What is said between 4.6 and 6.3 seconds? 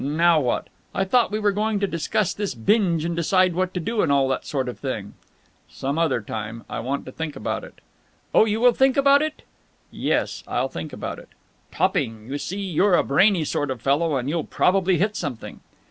of thing." "Some other